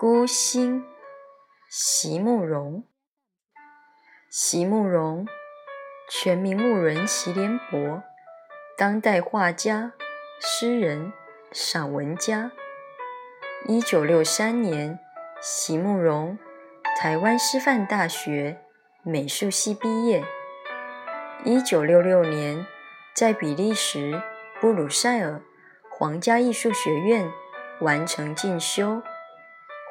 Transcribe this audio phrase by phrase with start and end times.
[0.00, 0.82] 孤星，
[1.68, 2.84] 席慕容。
[4.30, 5.26] 席慕容，
[6.08, 8.02] 全名慕人席联博，
[8.78, 9.92] 当代画家、
[10.40, 11.12] 诗人、
[11.52, 12.50] 散文家。
[13.66, 14.98] 一九六三年，
[15.38, 16.38] 席慕容
[16.98, 18.58] 台湾师范大学
[19.02, 20.24] 美术系毕业。
[21.44, 22.66] 一九六六年，
[23.14, 24.22] 在比利时
[24.62, 25.42] 布鲁塞尔
[25.90, 27.30] 皇家艺术学院
[27.82, 29.02] 完成进修，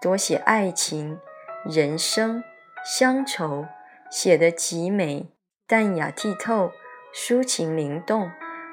[0.00, 1.18] 多写爱情、
[1.64, 2.42] 人生、
[2.84, 3.66] 乡愁，
[4.10, 5.30] 写得极美、
[5.66, 6.72] 淡雅剔透、
[7.14, 8.30] 抒情灵动，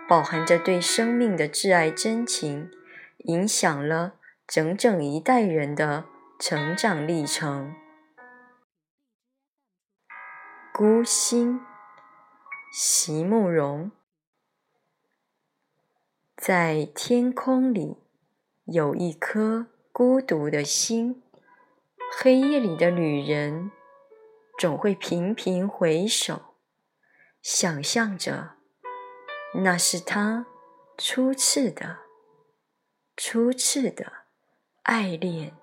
[0.07, 2.71] 饱含着对生命的挚爱真情，
[3.25, 4.13] 影响了
[4.47, 6.05] 整整一代人的
[6.39, 7.75] 成长历程。
[10.73, 11.59] 孤星。
[12.69, 13.91] 席慕容，
[16.35, 17.97] 在天空里
[18.65, 19.67] 有一颗
[19.97, 21.23] 孤独的心，
[22.19, 23.71] 黑夜里的旅人
[24.59, 26.53] 总会频频回首，
[27.41, 28.57] 想象着
[29.55, 30.45] 那是他
[30.99, 31.97] 初次的、
[33.15, 34.13] 初次的
[34.83, 35.57] 爱恋。